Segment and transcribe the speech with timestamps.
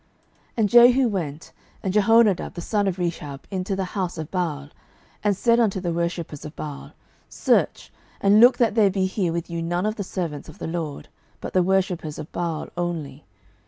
[0.53, 1.51] 12:010:023 And Jehu went,
[1.83, 4.69] and Jehonadab the son of Rechab, into the house of Baal,
[5.23, 6.93] and said unto the worshippers of Baal,
[7.29, 10.65] Search, and look that there be here with you none of the servants of the
[10.65, 11.09] LORD,
[11.39, 13.25] but the worshippers of Baal only.